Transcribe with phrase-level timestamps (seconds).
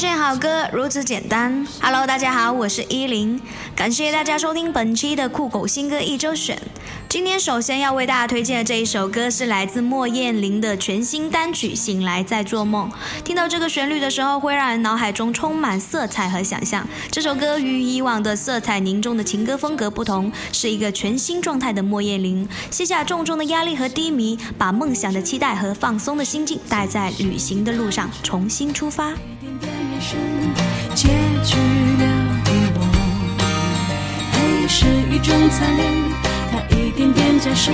[0.00, 1.66] 现好歌如此简单。
[1.78, 3.38] Hello，大家好，我是依林，
[3.76, 6.58] 感谢大家收听本期的酷狗新歌一周选。
[7.06, 12.88] 今天首先要为大家推荐的这一首歌是来自莫艳玲的全新单曲《醒来再做梦》。
[13.22, 16.88] 听到这个旋律的时候，会让人脑海中充满色彩和想象。
[17.10, 29.12] 这首歌与以往的色彩凝重的情歌风格不同，是一个全新状态的莫艳玲，卸下重重的压力和低迷，把梦想的期待和放松的心境带在旅行的路上，重新出发。
[30.94, 31.08] 结
[31.42, 32.04] 局了
[32.46, 32.78] 遗忘，
[34.32, 35.80] 黑是一种残忍，
[36.50, 37.72] 它一点点加深。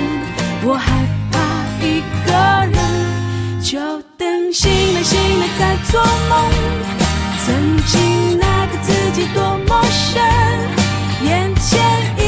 [0.62, 0.86] 我害
[1.33, 1.34] 怕
[1.84, 1.84] 一
[2.25, 2.31] 个
[2.73, 2.78] 人，
[3.61, 3.78] 就
[4.17, 6.33] 等醒来醒来再做梦。
[7.45, 7.47] 曾
[7.86, 10.23] 经那个自己多陌生，
[11.25, 11.67] 眼前
[12.17, 12.20] 一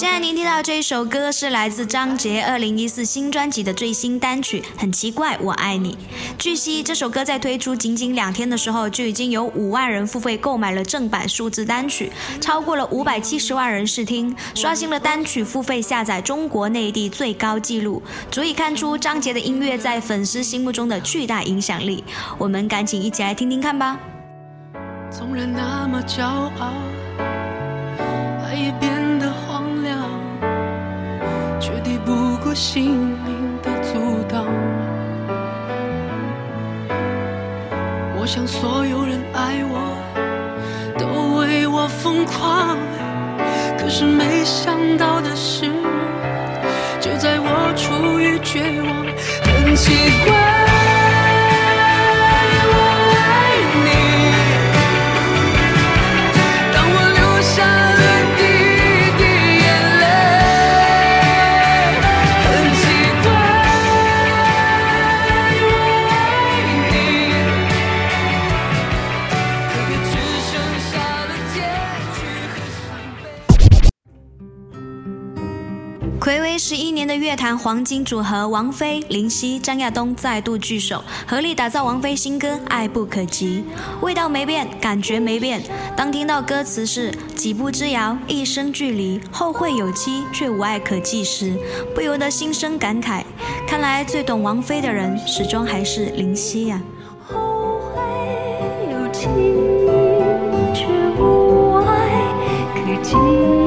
[0.00, 5.98] 现在您听到这一首歌是来自张杰二零一四新专辑的最新单曲，很奇怪，我爱你。
[6.38, 22.02] 据悉，这首歌在推出仅仅两天的时候，就已经有五万人付费购买了正版数字单曲，超过了五百七十万人试听，刷新了单曲付费下载中国内地最高纪录，足以看出张杰的音乐在粉丝心目中的巨大影响力。
[22.38, 23.98] 我们赶紧一起来听听看吧。
[25.10, 26.72] 纵然那么骄傲，
[28.46, 28.89] 爱也变
[32.50, 32.82] 我心
[33.24, 34.44] 灵的阻挡。
[38.18, 39.78] 我想所有人爱我，
[40.98, 42.76] 都为我疯狂，
[43.78, 45.70] 可是没想到的是，
[46.98, 49.06] 就在我处于绝望，
[49.44, 49.92] 很奇
[50.26, 50.59] 怪。
[77.56, 83.64] 黄金组合王菲、林夕、张亚东再度聚首，合力打造王菲新歌《爱不可及》。
[84.04, 85.62] 味道没变，感觉没变。
[85.96, 91.56] 当听到歌词是“几步之遥，一生距离，后会有期，却无爱可寄”时，
[91.94, 93.22] 不由得心生感慨。
[93.66, 96.80] 看来最懂王菲的人，始终还是林夕呀、
[97.26, 98.02] 后会
[98.92, 99.28] 有期，
[100.74, 100.86] 却
[101.18, 102.22] 无爱
[102.74, 103.59] 可寄。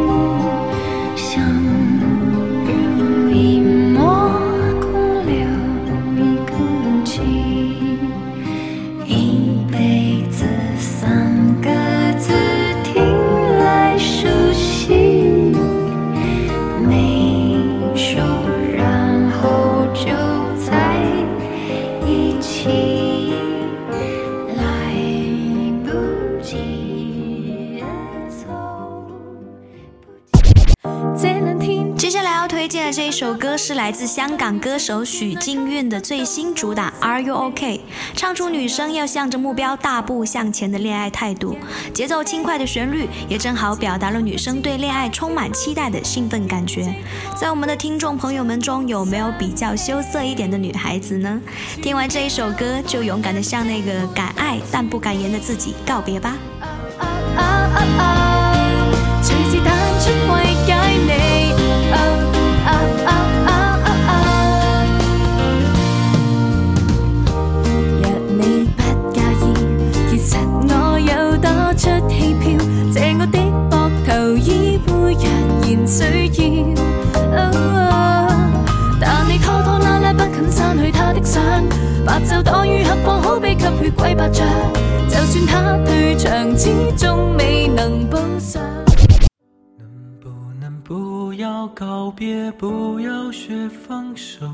[33.84, 37.78] 来自香港歌手许静韵的最新主打《Are You OK》，
[38.16, 41.58] 唱出女生要向着目标大步向前的恋爱态度。
[41.94, 46.96] 节奏轻快的旋律也正好表达了女生对恋爱充满期待的兴奋感觉。
[47.36, 51.42] 在我们的听众朋友们中，有没有比较羞涩一点的女孩子呢？
[51.82, 56.38] 听完这一首歌，就勇敢的向那个敢爱但不敢言的自己告别吧。
[75.88, 76.34] 需要。
[79.00, 81.42] 但你拖拖拉拉不肯散去他的相，
[82.06, 84.48] 白昼躲於黑光，好比吸血鬼白象。
[85.10, 88.62] 就算他退场，始终未能补上。
[89.78, 89.88] 能
[90.22, 94.46] 不能不要告别，不要学放手？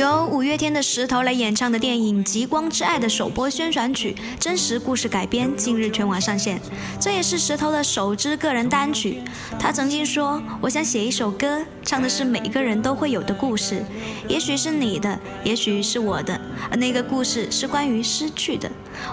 [0.00, 6.58] 由五月天的石头来演唱的电影《极光之爱》的首播宣传曲，真实故事改编，近日全网上线。
[6.98, 9.20] 这也是石头的首支个人单曲。
[9.58, 13.84] 他曾经说：“我想写一首歌，唱的是每个人都会有的故事，
[14.26, 18.70] 也许是你的，也许是我的，而那个故事是关于失去的。”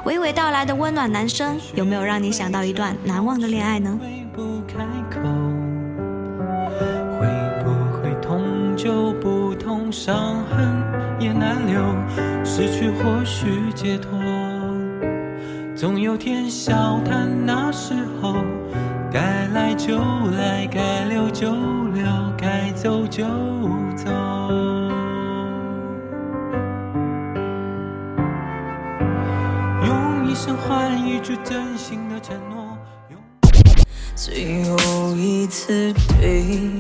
[0.08, 4.00] 娓娓道来的温暖男声，有没有让你想到一段难忘的恋爱呢？
[9.92, 10.84] 伤痕
[11.20, 11.82] 也难留，
[12.44, 14.20] 失去或许解脱，
[15.76, 18.36] 总有天笑谈那时候，
[19.12, 19.98] 该来就
[20.38, 21.52] 来，该留就
[21.94, 22.06] 留，
[22.38, 23.24] 该走就
[23.96, 24.12] 走。
[29.86, 32.78] 用一生换一句真心的承诺。
[33.10, 33.20] 用
[34.16, 36.77] 最后一次对。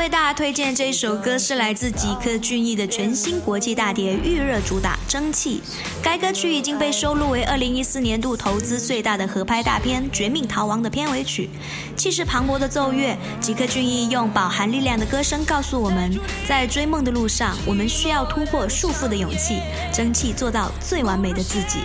[0.00, 5.60] 为大家推荐这首歌是来自吉克隽逸的全新国际大碟《预热主打蒸汽》。
[6.02, 11.50] 该歌曲已经被收录为2014年度投资最大的合拍大片《绝命逃亡》的片尾曲。
[11.98, 16.18] 气势磅礴的奏乐，吉克隽逸用饱含力量的歌声告诉我们，
[16.48, 19.60] 在追梦的路上，我们需要突破束缚的勇气，
[19.92, 21.80] 争气做到最完美的自己。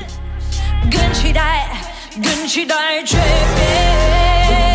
[0.90, 1.68] 更期待，
[2.24, 3.18] 更期待蜕
[3.58, 4.75] 变。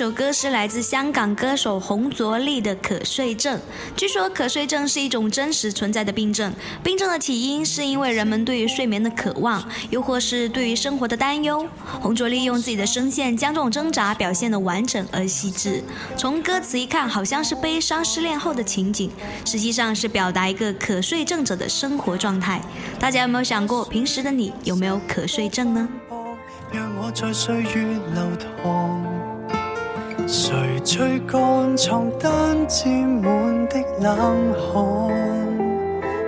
[0.00, 3.58] 首歌是来自香港歌手洪卓立的《可睡症》。
[3.94, 6.50] 据说可睡症是一种真实存在的病症，
[6.82, 11.68] 病症的起因是因为人们对于睡眠的渴望，又或是对于生活的担忧。
[12.00, 15.84] 洪卓立用自己的声线将这种挣扎表现得完整而细致。
[16.16, 19.10] 从歌词一看，好像是悲伤失恋后的情景，
[19.44, 22.58] 实际上是表达一个可睡症者的生活状态。
[22.98, 25.86] 大家有没有想过，平时的你有没有可睡症呢？
[26.72, 28.30] 让我在岁月流
[28.62, 29.04] 淌，
[30.32, 30.54] 谁
[30.84, 35.10] 吹干床单沾满的冷汗？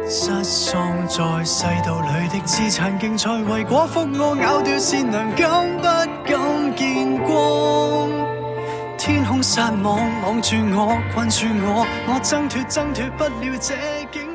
[0.09, 8.11] 失喪在世道里的资产竞赛，为果腹我咬掉善良，更不敢见光。
[8.99, 13.77] 天空撒網，網住我，困住我，我挣脱挣脱不了这
[14.11, 14.31] 境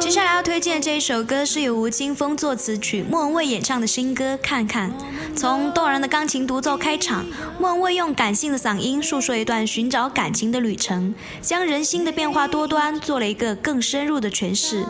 [0.00, 4.90] 接下来要推荐的这一首歌是由吴青峰作词曲，莫文蔚演唱的新歌《看看》。
[5.36, 7.26] 从动人的钢琴独奏开场，
[7.58, 14.82] 莫文蔚用感性的嗓音诉说一段寻找感情的旅程，将人心的变化多端做了一个更深入的诠释。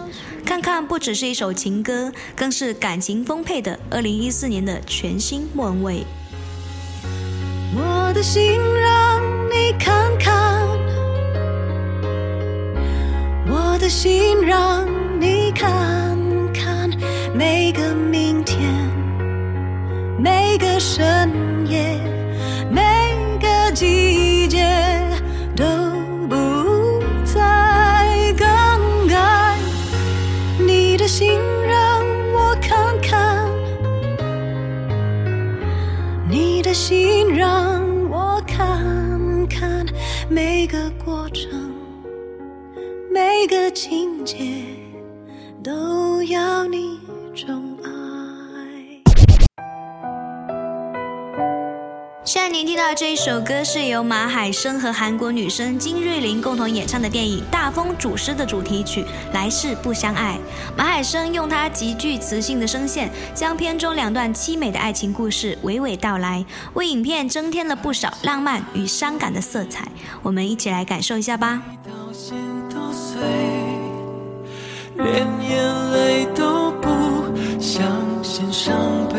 [0.45, 6.07] 看看不只是一首情歌，更是感情丰沛的2014年的全新莫文蔚。
[7.75, 10.69] 我的心让你看看，
[13.51, 14.87] 我的心让
[15.19, 16.17] 你看
[16.53, 16.91] 看，
[17.35, 18.61] 每个明天，
[20.19, 21.31] 每个深
[21.67, 21.99] 夜，
[43.71, 44.37] 情节，
[45.63, 46.99] 都要你
[47.35, 47.89] 宠爱。
[52.25, 60.35] 现在您听到的这一首歌是由马海生和韩国女生金瑞玲共同演唱的电影《大风主师》的主题曲《来世不相爱》。
[60.77, 66.45] 马海生用他极具磁性的声线，将片中两段凄美的爱情故事娓娓道来，
[66.75, 69.89] 为影片增添了不少浪漫与伤感的色彩。
[70.23, 71.63] 我们一起来感受一下吧。
[74.99, 76.89] 连眼泪都不
[77.61, 77.87] 相
[78.23, 78.75] 信伤
[79.09, 79.17] 悲。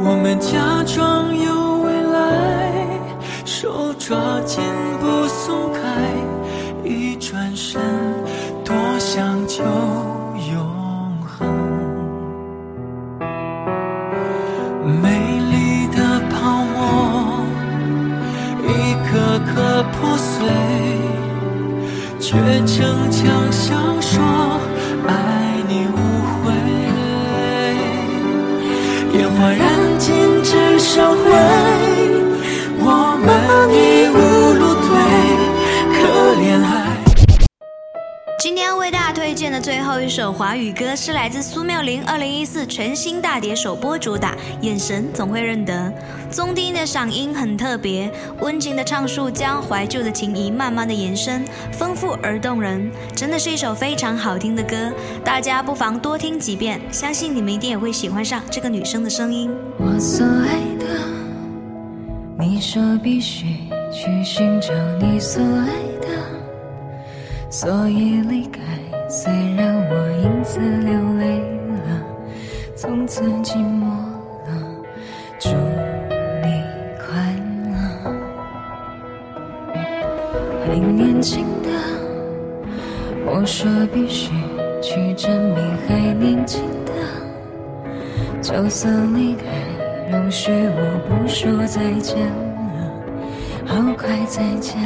[0.00, 2.72] 我们假装有未来，
[3.44, 4.62] 手抓紧
[5.00, 5.80] 不松开，
[22.30, 24.60] 却逞强笑说
[25.06, 25.12] 爱
[25.66, 25.96] 你无
[26.44, 26.52] 悔。
[29.14, 29.58] 烟花燃
[29.98, 31.24] 尽，只剩灰，
[38.58, 45.72] 今天为大家推荐的最后一首华语歌是来自苏妙玲二零一四全新大碟首播主打《眼神总会认得》。
[46.28, 48.10] 宗低音的嗓音很特别，
[48.40, 54.90] 温情的唱述将怀旧的情谊慢慢的延伸，丰富而动人，真的是一首非常好听的歌。
[55.24, 59.48] 大家不妨多听几遍，相信你们一定也会喜欢上这个女生的声音。
[59.76, 60.84] 我所爱的，
[62.40, 63.54] 你说必须
[63.92, 65.68] 去寻找你所爱，
[67.50, 68.60] 所以离开。
[69.08, 71.40] 虽然我因此流泪
[71.86, 72.04] 了，
[72.76, 73.86] 从此寂寞
[74.44, 74.50] 了，
[75.38, 76.62] 祝你
[76.98, 77.06] 快
[77.72, 77.78] 乐。
[80.66, 81.68] 还年轻的，
[83.24, 84.30] 我说必须
[84.82, 86.92] 去证明还年轻的。
[88.42, 89.44] 就算离开，
[90.10, 92.92] 容许我不说再见了，
[93.64, 94.78] 好快再见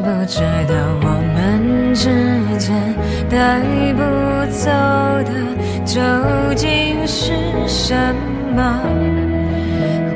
[0.00, 2.04] 不知道我们之
[2.58, 2.66] 间
[3.28, 3.60] 带
[3.94, 4.00] 不
[4.52, 4.70] 走
[5.24, 5.30] 的
[5.84, 6.00] 究
[6.54, 7.32] 竟是
[7.66, 7.94] 什
[8.54, 8.80] 么？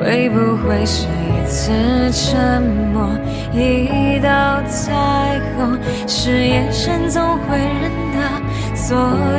[0.02, 1.70] 会不会是一次
[2.10, 3.08] 沉默，
[3.52, 5.78] 一道彩虹？
[6.06, 8.96] 是眼神总会认得，所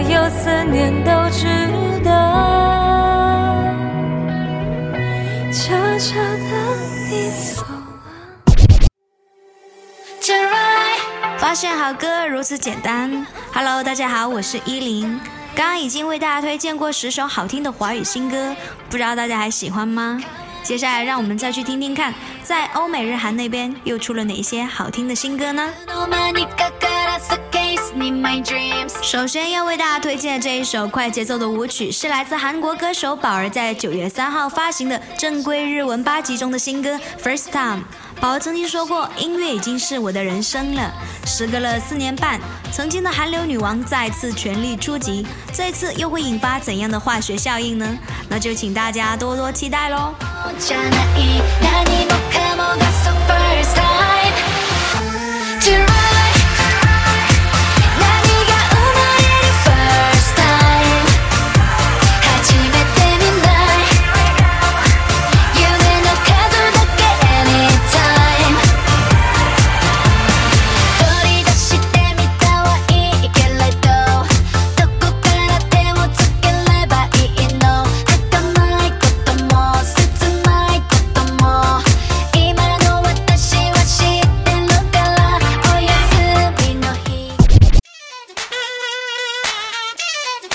[0.10, 1.48] 有思念都值
[2.04, 2.12] 得。
[5.52, 6.54] 悄悄的
[7.10, 7.30] 你
[11.51, 13.27] 发现好歌如此简单。
[13.53, 15.20] Hello，大家好，我是依林。
[15.53, 18.55] 刚刚已经为大家推荐过十首好听的华语新歌，
[18.89, 20.17] 不知道大家还喜欢吗？
[20.63, 25.74] 接下来让我们再去听听看，在欧美日韩那边又出了哪些好听的新歌呢？
[29.03, 37.79] 首先要为大家推荐的这一首快节奏的舞曲，是来自韩国歌手宝儿在九月三号发行的正规日文八辑中的新歌《First Time》。
[38.22, 40.94] 宝曾经说过，音乐已经是我的人生了。
[41.25, 42.40] 时隔了四年半，
[42.72, 47.98] 曾经的韩流女王再次全力出击，这次又会引发怎样的化学效应呢？
[48.30, 50.13] 那就请大家多多期待喽！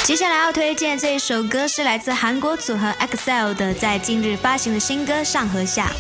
[0.06, 5.90] 接下来要推荐这一首歌是来自韩国组合 EXILE 的，在近日发行的新歌《上和下》。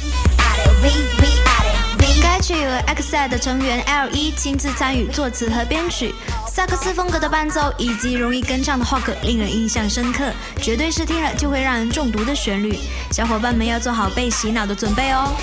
[2.22, 6.14] 该曲由 EXILE 的成员 L 一亲自参与作词和编曲，
[6.48, 10.30] 萨克斯风格的伴奏以及容易跟唱的 hook 令人印象深刻，
[10.62, 12.78] 绝对是听了就会让人中毒的旋律。
[13.10, 15.34] 小伙伴们要做好被洗脑的准备哦。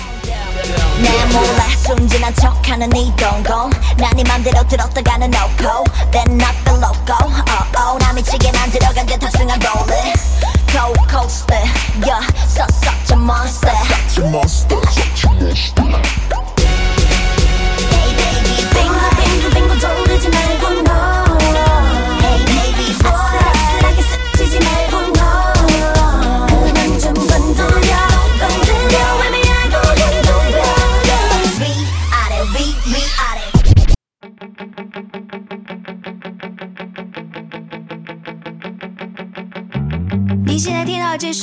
[1.02, 7.78] 내 몰라 순진한 척하는 이 동공 난네 맘대로 들었다가는 go Then I feel loco oh
[7.78, 10.12] oh 나 미치게 만들어간 듯 탑승한 rolling
[10.68, 11.64] Cold coaster
[12.06, 13.70] yeah such such a monster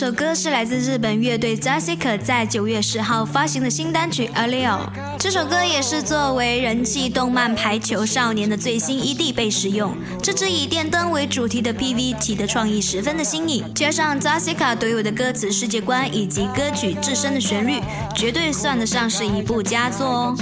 [0.02, 4.80] 首歌是来自日本乐队 Jessica 在九月十号发行的新单曲《A Leo》。
[5.20, 9.96] 这首歌也是作为人气动漫《排球少年》的最新 ED 被使用。
[10.20, 17.80] 这支以电灯为主题的 PV 起的创意十分的新颖，加上 Jessica 独有的歌词世界观以及歌曲自身的旋律，
[18.16, 20.36] 绝对算得上是一部佳作哦。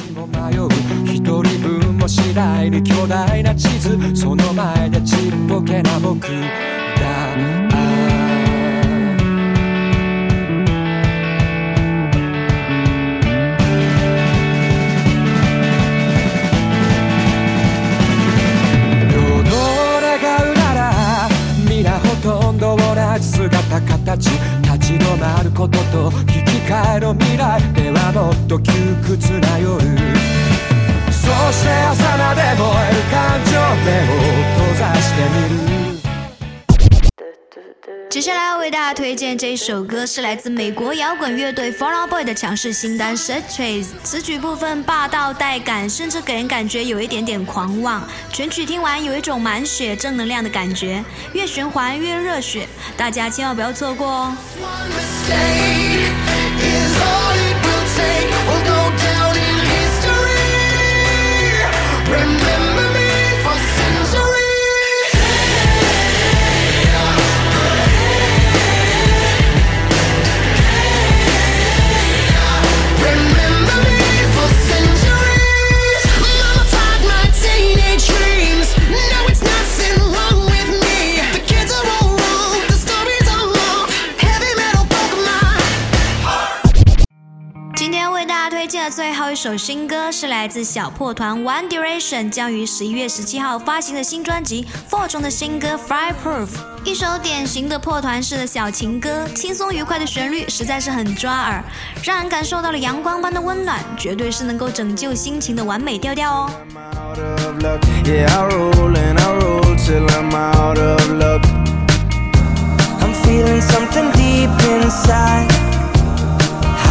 [24.10, 24.32] たち
[24.64, 28.72] 立ち止まることと引き換えの未来ではもっと窮
[29.06, 29.80] 屈な夜。
[31.12, 33.54] そして朝まで燃える感情
[33.86, 34.18] 目を
[34.58, 35.99] 閉ざしてみる。
[38.10, 43.86] 接下来要为大家推荐这一首歌，是来自美国摇滚乐队 Fall Out Boy 的强势新单《Set Trace》。
[44.04, 48.02] 词曲部分霸道带感，甚至给人感觉有一点点狂妄。
[48.34, 54.34] 全曲听完有一种满血正能量的感觉，越循环越热血，大家千万不要错过哦！
[88.20, 96.48] 为大家推荐的最后一首新歌是来自小破团 One Direction 将于十一月十七号发行的新专辑《Four》中的新歌《Fireproof》，
[96.84, 101.64] 一首典型的破团式的小情歌，轻松愉快的旋律实在是很抓耳，
[102.04, 106.52] 让人感受到了阳光般的温暖，绝对是能够拯救心情的完美调调哦。
[113.00, 115.69] I'm feeling something deep inside.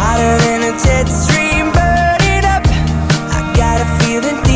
[0.08, 1.64] Hotter than a jet stream.
[1.76, 2.64] Burn it up.
[3.36, 4.47] I got a feeling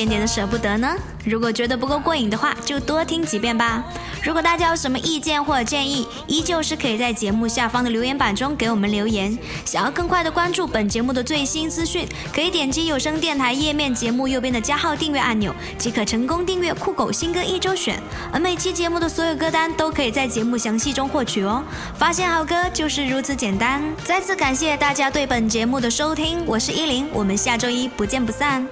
[0.00, 0.96] 点点的舍不得呢？
[1.26, 3.84] 如果觉得不够过瘾的话，就多听几遍吧。
[4.22, 9.38] 如果大家有什么意见或者建议，依旧是可以在节目下方的留言板中给我们留言。
[9.66, 18.00] 想要更快的关注本节目的最新资讯，可以点击有声电台页面节目右边的加号订阅按钮，即可成功订阅酷狗新歌一周选。
[18.32, 21.62] 而每期节目的所有歌单都可以在节目详细中获取哦。
[21.94, 23.82] 发现好歌就是如此简单。
[24.02, 28.66] 再次感谢大家对本节目的收听，我是依林，我们下周一不见不散。